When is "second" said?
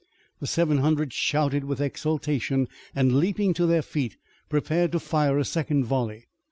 5.45-5.83